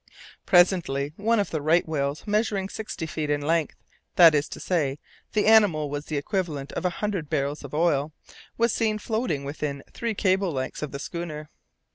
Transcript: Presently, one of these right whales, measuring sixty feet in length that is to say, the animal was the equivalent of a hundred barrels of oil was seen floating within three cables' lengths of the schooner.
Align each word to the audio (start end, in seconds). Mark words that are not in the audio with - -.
Presently, 0.47 1.13
one 1.15 1.39
of 1.39 1.51
these 1.51 1.61
right 1.61 1.87
whales, 1.87 2.25
measuring 2.25 2.69
sixty 2.69 3.05
feet 3.05 3.29
in 3.29 3.39
length 3.39 3.75
that 4.15 4.33
is 4.33 4.49
to 4.49 4.59
say, 4.59 4.97
the 5.33 5.45
animal 5.45 5.91
was 5.91 6.05
the 6.07 6.17
equivalent 6.17 6.71
of 6.71 6.85
a 6.85 6.89
hundred 7.05 7.29
barrels 7.29 7.63
of 7.63 7.75
oil 7.75 8.11
was 8.57 8.73
seen 8.73 8.97
floating 8.97 9.43
within 9.43 9.83
three 9.93 10.15
cables' 10.15 10.55
lengths 10.55 10.81
of 10.81 10.91
the 10.91 10.97
schooner. 10.97 11.51